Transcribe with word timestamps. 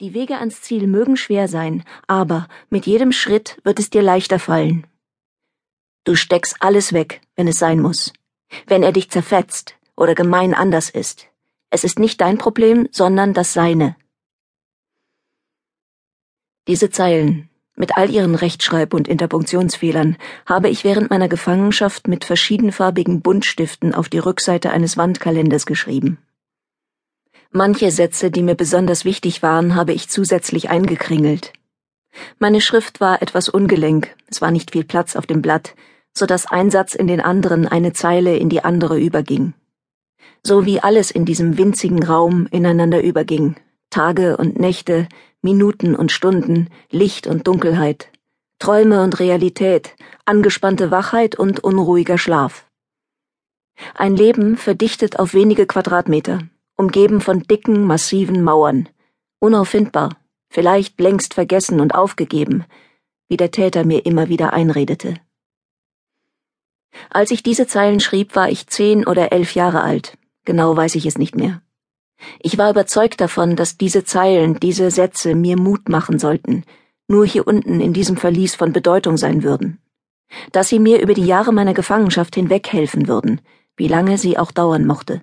Die 0.00 0.12
Wege 0.12 0.38
ans 0.38 0.60
Ziel 0.60 0.88
mögen 0.88 1.16
schwer 1.16 1.46
sein, 1.46 1.84
aber 2.08 2.48
mit 2.68 2.84
jedem 2.84 3.12
Schritt 3.12 3.58
wird 3.62 3.78
es 3.78 3.90
dir 3.90 4.02
leichter 4.02 4.40
fallen. 4.40 4.86
Du 6.02 6.16
steckst 6.16 6.56
alles 6.58 6.92
weg, 6.92 7.20
wenn 7.36 7.46
es 7.46 7.60
sein 7.60 7.80
muss. 7.80 8.12
Wenn 8.66 8.82
er 8.82 8.90
dich 8.90 9.10
zerfetzt 9.10 9.76
oder 9.96 10.16
gemein 10.16 10.52
anders 10.52 10.90
ist. 10.90 11.28
Es 11.70 11.84
ist 11.84 12.00
nicht 12.00 12.20
dein 12.20 12.38
Problem, 12.38 12.88
sondern 12.90 13.34
das 13.34 13.52
seine. 13.52 13.96
Diese 16.66 16.90
Zeilen, 16.90 17.48
mit 17.76 17.96
all 17.96 18.10
ihren 18.10 18.34
Rechtschreib- 18.34 18.94
und 18.94 19.06
Interpunktionsfehlern, 19.06 20.16
habe 20.44 20.70
ich 20.70 20.82
während 20.82 21.10
meiner 21.10 21.28
Gefangenschaft 21.28 22.08
mit 22.08 22.24
verschiedenfarbigen 22.24 23.20
Buntstiften 23.22 23.94
auf 23.94 24.08
die 24.08 24.18
Rückseite 24.18 24.70
eines 24.70 24.96
Wandkalenders 24.96 25.66
geschrieben. 25.66 26.18
Manche 27.56 27.92
Sätze, 27.92 28.32
die 28.32 28.42
mir 28.42 28.56
besonders 28.56 29.04
wichtig 29.04 29.40
waren, 29.40 29.76
habe 29.76 29.92
ich 29.92 30.08
zusätzlich 30.08 30.70
eingekringelt. 30.70 31.52
Meine 32.40 32.60
Schrift 32.60 33.00
war 33.00 33.22
etwas 33.22 33.48
ungelenk, 33.48 34.12
es 34.26 34.42
war 34.42 34.50
nicht 34.50 34.72
viel 34.72 34.82
Platz 34.82 35.14
auf 35.14 35.24
dem 35.24 35.40
Blatt, 35.40 35.76
so 36.12 36.26
dass 36.26 36.46
ein 36.46 36.72
Satz 36.72 36.96
in 36.96 37.06
den 37.06 37.20
anderen 37.20 37.68
eine 37.68 37.92
Zeile 37.92 38.36
in 38.36 38.48
die 38.48 38.64
andere 38.64 38.98
überging. 38.98 39.54
So 40.42 40.66
wie 40.66 40.80
alles 40.80 41.12
in 41.12 41.24
diesem 41.24 41.56
winzigen 41.56 42.02
Raum 42.02 42.48
ineinander 42.50 43.00
überging, 43.00 43.54
Tage 43.88 44.36
und 44.36 44.58
Nächte, 44.58 45.06
Minuten 45.40 45.94
und 45.94 46.10
Stunden, 46.10 46.70
Licht 46.90 47.28
und 47.28 47.46
Dunkelheit, 47.46 48.10
Träume 48.58 49.00
und 49.00 49.20
Realität, 49.20 49.94
angespannte 50.24 50.90
Wachheit 50.90 51.38
und 51.38 51.60
unruhiger 51.62 52.18
Schlaf. 52.18 52.66
Ein 53.94 54.16
Leben 54.16 54.56
verdichtet 54.56 55.20
auf 55.20 55.34
wenige 55.34 55.66
Quadratmeter, 55.66 56.40
umgeben 56.76 57.20
von 57.20 57.40
dicken, 57.40 57.86
massiven 57.86 58.42
Mauern, 58.42 58.88
unauffindbar, 59.38 60.16
vielleicht 60.48 61.00
längst 61.00 61.34
vergessen 61.34 61.80
und 61.80 61.94
aufgegeben, 61.94 62.64
wie 63.28 63.36
der 63.36 63.50
Täter 63.50 63.84
mir 63.84 64.06
immer 64.06 64.28
wieder 64.28 64.52
einredete. 64.52 65.14
Als 67.10 67.30
ich 67.30 67.42
diese 67.42 67.66
Zeilen 67.66 68.00
schrieb, 68.00 68.36
war 68.36 68.48
ich 68.48 68.66
zehn 68.66 69.06
oder 69.06 69.32
elf 69.32 69.54
Jahre 69.54 69.82
alt, 69.82 70.16
genau 70.44 70.76
weiß 70.76 70.94
ich 70.94 71.06
es 71.06 71.18
nicht 71.18 71.36
mehr. 71.36 71.60
Ich 72.40 72.56
war 72.58 72.70
überzeugt 72.70 73.20
davon, 73.20 73.56
dass 73.56 73.76
diese 73.76 74.04
Zeilen, 74.04 74.60
diese 74.60 74.90
Sätze 74.90 75.34
mir 75.34 75.58
Mut 75.58 75.88
machen 75.88 76.18
sollten, 76.18 76.64
nur 77.08 77.26
hier 77.26 77.46
unten 77.46 77.80
in 77.80 77.92
diesem 77.92 78.16
Verlies 78.16 78.54
von 78.54 78.72
Bedeutung 78.72 79.16
sein 79.16 79.42
würden, 79.42 79.80
dass 80.52 80.68
sie 80.68 80.78
mir 80.78 81.00
über 81.02 81.14
die 81.14 81.26
Jahre 81.26 81.52
meiner 81.52 81.74
Gefangenschaft 81.74 82.34
hinweg 82.34 82.72
helfen 82.72 83.08
würden, 83.08 83.40
wie 83.76 83.88
lange 83.88 84.16
sie 84.18 84.38
auch 84.38 84.52
dauern 84.52 84.86
mochte 84.86 85.20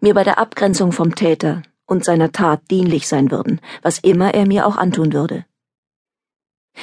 mir 0.00 0.14
bei 0.14 0.24
der 0.24 0.38
Abgrenzung 0.38 0.92
vom 0.92 1.14
Täter 1.14 1.62
und 1.86 2.04
seiner 2.04 2.32
Tat 2.32 2.62
dienlich 2.70 3.08
sein 3.08 3.30
würden, 3.30 3.60
was 3.82 3.98
immer 3.98 4.34
er 4.34 4.46
mir 4.46 4.66
auch 4.66 4.76
antun 4.76 5.12
würde. 5.12 5.44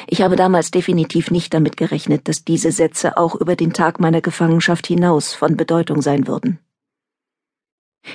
Ich 0.07 0.21
habe 0.21 0.35
damals 0.35 0.71
definitiv 0.71 1.31
nicht 1.31 1.53
damit 1.53 1.75
gerechnet, 1.75 2.27
dass 2.27 2.45
diese 2.45 2.71
Sätze 2.71 3.17
auch 3.17 3.35
über 3.35 3.55
den 3.55 3.73
Tag 3.73 3.99
meiner 3.99 4.21
Gefangenschaft 4.21 4.87
hinaus 4.87 5.33
von 5.33 5.57
Bedeutung 5.57 6.01
sein 6.01 6.27
würden. 6.27 6.59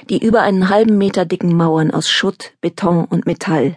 Die 0.08 0.24
über 0.24 0.42
einen 0.42 0.68
halben 0.68 0.98
Meter 0.98 1.24
dicken 1.24 1.54
Mauern 1.56 1.90
aus 1.90 2.08
Schutt, 2.08 2.54
Beton 2.60 3.04
und 3.04 3.26
Metall 3.26 3.76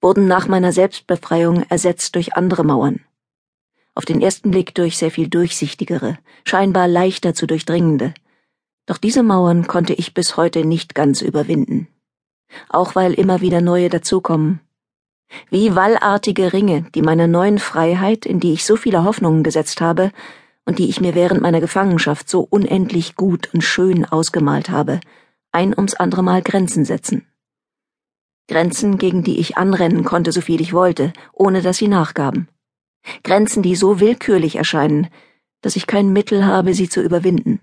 wurden 0.00 0.26
nach 0.26 0.48
meiner 0.48 0.72
Selbstbefreiung 0.72 1.64
ersetzt 1.68 2.14
durch 2.14 2.34
andere 2.34 2.64
Mauern. 2.64 3.00
Auf 3.94 4.04
den 4.04 4.22
ersten 4.22 4.50
Blick 4.50 4.74
durch 4.74 4.96
sehr 4.96 5.10
viel 5.10 5.28
durchsichtigere, 5.28 6.18
scheinbar 6.44 6.88
leichter 6.88 7.34
zu 7.34 7.46
durchdringende, 7.46 8.14
doch 8.90 8.98
diese 8.98 9.22
Mauern 9.22 9.68
konnte 9.68 9.94
ich 9.94 10.14
bis 10.14 10.36
heute 10.36 10.64
nicht 10.64 10.96
ganz 10.96 11.22
überwinden. 11.22 11.86
Auch 12.68 12.96
weil 12.96 13.14
immer 13.14 13.40
wieder 13.40 13.60
neue 13.60 13.88
dazukommen. 13.88 14.58
Wie 15.48 15.76
wallartige 15.76 16.52
Ringe, 16.52 16.86
die 16.96 17.02
meiner 17.02 17.28
neuen 17.28 17.60
Freiheit, 17.60 18.26
in 18.26 18.40
die 18.40 18.52
ich 18.52 18.64
so 18.64 18.74
viele 18.74 19.04
Hoffnungen 19.04 19.44
gesetzt 19.44 19.80
habe 19.80 20.10
und 20.64 20.80
die 20.80 20.88
ich 20.88 21.00
mir 21.00 21.14
während 21.14 21.40
meiner 21.40 21.60
Gefangenschaft 21.60 22.28
so 22.28 22.44
unendlich 22.50 23.14
gut 23.14 23.54
und 23.54 23.60
schön 23.60 24.04
ausgemalt 24.06 24.70
habe, 24.70 24.98
ein 25.52 25.72
ums 25.72 25.94
andere 25.94 26.24
Mal 26.24 26.42
Grenzen 26.42 26.84
setzen. 26.84 27.24
Grenzen, 28.48 28.98
gegen 28.98 29.22
die 29.22 29.38
ich 29.38 29.56
anrennen 29.56 30.02
konnte, 30.02 30.32
so 30.32 30.40
viel 30.40 30.60
ich 30.60 30.72
wollte, 30.72 31.12
ohne 31.32 31.62
dass 31.62 31.76
sie 31.76 31.86
nachgaben. 31.86 32.48
Grenzen, 33.22 33.62
die 33.62 33.76
so 33.76 34.00
willkürlich 34.00 34.56
erscheinen, 34.56 35.06
dass 35.60 35.76
ich 35.76 35.86
kein 35.86 36.12
Mittel 36.12 36.44
habe, 36.44 36.74
sie 36.74 36.88
zu 36.88 37.00
überwinden. 37.00 37.60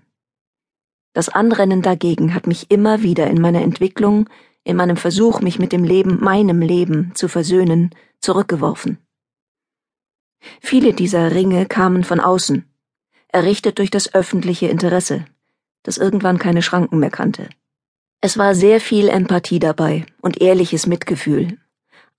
Das 1.12 1.28
Anrennen 1.28 1.82
dagegen 1.82 2.34
hat 2.34 2.46
mich 2.46 2.70
immer 2.70 3.02
wieder 3.02 3.26
in 3.28 3.40
meiner 3.40 3.62
Entwicklung, 3.62 4.28
in 4.64 4.76
meinem 4.76 4.96
Versuch, 4.96 5.40
mich 5.40 5.58
mit 5.58 5.72
dem 5.72 5.84
Leben, 5.84 6.20
meinem 6.20 6.60
Leben, 6.60 7.12
zu 7.14 7.28
versöhnen, 7.28 7.94
zurückgeworfen. 8.20 8.98
Viele 10.60 10.92
dieser 10.92 11.32
Ringe 11.32 11.66
kamen 11.66 12.04
von 12.04 12.20
außen, 12.20 12.64
errichtet 13.28 13.78
durch 13.78 13.90
das 13.90 14.14
öffentliche 14.14 14.68
Interesse, 14.68 15.24
das 15.82 15.98
irgendwann 15.98 16.38
keine 16.38 16.62
Schranken 16.62 16.98
mehr 16.98 17.10
kannte. 17.10 17.48
Es 18.20 18.36
war 18.36 18.54
sehr 18.54 18.80
viel 18.80 19.08
Empathie 19.08 19.58
dabei 19.58 20.04
und 20.20 20.40
ehrliches 20.40 20.86
Mitgefühl, 20.86 21.58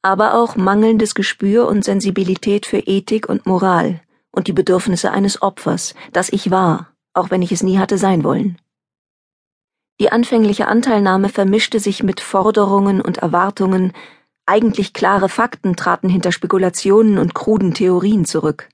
aber 0.01 0.35
auch 0.35 0.56
mangelndes 0.56 1.13
Gespür 1.13 1.67
und 1.67 1.83
Sensibilität 1.83 2.66
für 2.66 2.79
Ethik 2.79 3.27
und 3.27 3.45
Moral 3.45 4.01
und 4.31 4.47
die 4.47 4.53
Bedürfnisse 4.53 5.11
eines 5.11 5.41
Opfers, 5.41 5.95
das 6.13 6.29
ich 6.29 6.51
war, 6.51 6.94
auch 7.13 7.31
wenn 7.31 7.41
ich 7.41 7.51
es 7.51 7.63
nie 7.63 7.77
hatte 7.79 7.97
sein 7.97 8.23
wollen. 8.23 8.57
Die 10.00 10.12
anfängliche 10.12 10.68
Anteilnahme 10.68 11.28
vermischte 11.28 11.80
sich 11.80 12.04
mit 12.04 12.22
Forderungen 12.22 13.02
und 13.02 13.18
Erwartungen, 13.18 13.92
eigentlich 14.46 14.94
klare 14.94 15.30
Fakten 15.30 15.76
traten 15.76 16.10
hinter 16.10 16.32
Spekulationen 16.32 17.18
und 17.18 17.36
kruden 17.36 17.74
Theorien 17.74 18.26
zurück. 18.26 18.70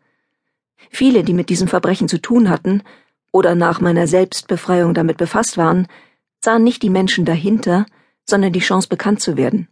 Viele, 0.91 1.23
die 1.23 1.33
mit 1.33 1.49
diesem 1.49 1.67
Verbrechen 1.67 2.07
zu 2.07 2.21
tun 2.21 2.49
hatten 2.49 2.83
oder 3.31 3.55
nach 3.55 3.81
meiner 3.81 4.07
Selbstbefreiung 4.07 4.93
damit 4.93 5.17
befasst 5.17 5.57
waren, 5.57 5.87
sahen 6.43 6.63
nicht 6.63 6.83
die 6.83 6.91
Menschen 6.91 7.25
dahinter, 7.25 7.87
sondern 8.23 8.53
die 8.53 8.59
Chance 8.59 8.87
bekannt 8.87 9.19
zu 9.19 9.35
werden, 9.35 9.67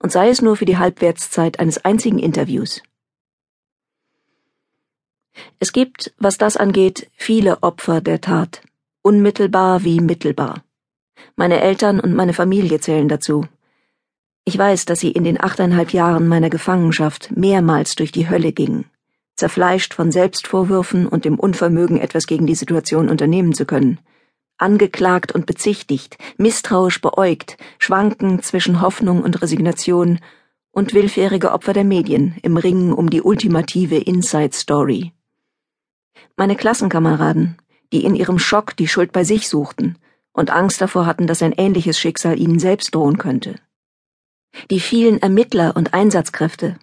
und 0.00 0.10
sei 0.10 0.28
es 0.28 0.42
nur 0.42 0.56
für 0.56 0.64
die 0.64 0.78
Halbwertszeit 0.78 1.60
eines 1.60 1.84
einzigen 1.84 2.18
Interviews. 2.18 2.82
Es 5.60 5.72
gibt, 5.72 6.12
was 6.18 6.38
das 6.38 6.56
angeht, 6.56 7.08
viele 7.14 7.62
Opfer 7.62 8.00
der 8.00 8.20
Tat, 8.20 8.62
unmittelbar 9.02 9.84
wie 9.84 10.00
mittelbar. 10.00 10.64
Meine 11.36 11.60
Eltern 11.60 12.00
und 12.00 12.14
meine 12.14 12.32
Familie 12.32 12.80
zählen 12.80 13.08
dazu. 13.08 13.44
Ich 14.44 14.56
weiß, 14.56 14.86
dass 14.86 15.00
sie 15.00 15.10
in 15.10 15.24
den 15.24 15.38
achteinhalb 15.38 15.92
Jahren 15.92 16.26
meiner 16.26 16.50
Gefangenschaft 16.50 17.30
mehrmals 17.36 17.96
durch 17.96 18.12
die 18.12 18.30
Hölle 18.30 18.52
gingen, 18.52 18.86
zerfleischt 19.36 19.94
von 19.94 20.10
Selbstvorwürfen 20.10 21.06
und 21.06 21.24
dem 21.24 21.38
Unvermögen, 21.38 22.00
etwas 22.00 22.26
gegen 22.26 22.46
die 22.46 22.54
Situation 22.54 23.08
unternehmen 23.08 23.52
zu 23.52 23.66
können, 23.66 23.98
angeklagt 24.56 25.32
und 25.32 25.46
bezichtigt, 25.46 26.18
misstrauisch 26.38 27.00
beäugt, 27.00 27.58
schwanken 27.78 28.42
zwischen 28.42 28.80
Hoffnung 28.80 29.22
und 29.22 29.40
Resignation 29.42 30.18
und 30.70 30.94
willfährige 30.94 31.52
Opfer 31.52 31.72
der 31.72 31.84
Medien 31.84 32.36
im 32.42 32.56
Ringen 32.56 32.92
um 32.92 33.10
die 33.10 33.22
ultimative 33.22 33.96
Inside 33.96 34.54
Story. 34.54 35.12
Meine 36.36 36.56
Klassenkameraden, 36.56 37.58
die 37.92 38.04
in 38.04 38.14
ihrem 38.14 38.38
Schock 38.38 38.76
die 38.76 38.88
Schuld 38.88 39.12
bei 39.12 39.24
sich 39.24 39.48
suchten, 39.48 39.98
und 40.38 40.50
Angst 40.50 40.80
davor 40.80 41.04
hatten, 41.04 41.26
dass 41.26 41.42
ein 41.42 41.52
ähnliches 41.52 41.98
Schicksal 41.98 42.38
ihnen 42.38 42.58
selbst 42.58 42.94
drohen 42.94 43.18
könnte. 43.18 43.56
Die 44.70 44.80
vielen 44.80 45.20
Ermittler 45.20 45.76
und 45.76 45.94
Einsatzkräfte, 45.94 46.78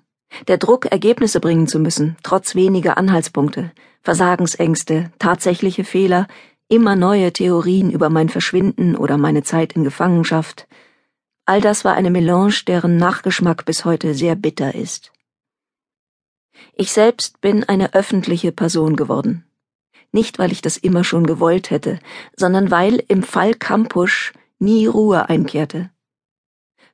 der 0.47 0.57
Druck, 0.57 0.88
Ergebnisse 0.88 1.39
bringen 1.39 1.67
zu 1.67 1.79
müssen, 1.79 2.17
trotz 2.21 2.53
weniger 2.55 2.97
Anhaltspunkte, 2.97 3.71
Versagensängste, 4.01 5.11
tatsächliche 5.19 5.85
Fehler, 5.85 6.27
immer 6.67 6.95
neue 6.95 7.31
Theorien 7.31 7.91
über 7.91 8.09
mein 8.09 8.27
Verschwinden 8.29 8.95
oder 8.95 9.17
meine 9.17 9.43
Zeit 9.43 9.73
in 9.73 9.83
Gefangenschaft, 9.83 10.67
all 11.45 11.61
das 11.61 11.85
war 11.85 11.93
eine 11.93 12.11
Melange, 12.11 12.63
deren 12.67 12.97
Nachgeschmack 12.97 13.66
bis 13.66 13.85
heute 13.85 14.13
sehr 14.13 14.35
bitter 14.35 14.75
ist. 14.75 15.11
Ich 16.73 16.91
selbst 16.91 17.40
bin 17.40 17.63
eine 17.63 17.93
öffentliche 17.93 18.51
Person 18.51 18.96
geworden 18.96 19.46
nicht 20.16 20.40
weil 20.40 20.52
ich 20.52 20.64
das 20.64 20.78
immer 20.78 21.03
schon 21.03 21.28
gewollt 21.28 21.70
hätte, 21.70 22.00
sondern 22.35 22.72
weil 22.72 23.03
im 23.08 23.22
Fall 23.22 23.53
Kampusch 23.53 24.34
nie 24.58 24.88
Ruhe 24.88 25.29
einkehrte. 25.29 25.91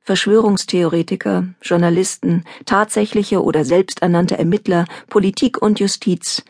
Verschwörungstheoretiker, 0.02 1.46
Journalisten, 1.62 2.44
tatsächliche 2.66 3.42
oder 3.42 3.64
selbsternannte 3.64 4.36
Ermittler, 4.36 4.84
Politik 5.08 5.62
und 5.62 5.80
Justiz, 5.80 6.42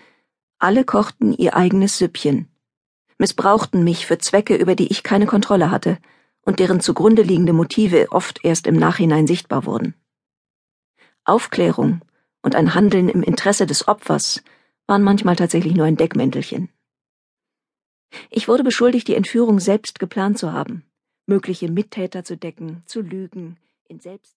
alle 0.59 0.85
kochten 0.85 1.35
ihr 1.35 1.55
eigenes 1.55 1.99
Süppchen, 1.99 2.49
missbrauchten 3.19 3.85
mich 3.85 4.07
für 4.07 4.19
Zwecke, 4.19 4.57
über 4.57 4.75
die 4.75 4.89
ich 4.89 5.03
keine 5.03 5.27
Kontrolle 5.27 5.71
hatte 5.71 5.99
und 6.45 6.59
deren 6.59 6.81
zugrunde 6.81 7.23
liegende 7.23 7.53
Motive 7.53 8.07
oft 8.11 8.45
erst 8.45 8.67
im 8.67 8.77
Nachhinein 8.77 9.27
sichtbar 9.27 9.67
wurden. 9.67 9.95
Aufklärung 11.25 12.01
und 12.41 12.57
ein 12.57 12.75
Handeln 12.75 13.09
im 13.09 13.23
Interesse 13.23 13.67
des 13.67 13.87
Opfers 13.87 14.43
waren 14.87 15.02
manchmal 15.02 15.37
tatsächlich 15.37 15.75
nur 15.75 15.87
ein 15.87 15.96
Deckmäntelchen. 15.96 16.69
Ich 18.31 18.49
wurde 18.49 18.64
beschuldigt, 18.64 19.08
die 19.08 19.14
Entführung 19.14 19.58
selbst 19.58 19.99
geplant 19.99 20.38
zu 20.38 20.52
haben, 20.52 20.84
mögliche 21.26 21.70
Mittäter 21.70 22.25
zu 22.25 22.37
decken, 22.37 22.82
zu 22.87 23.00
lügen, 23.00 23.56
in 23.88 24.00
selbst 24.00 24.31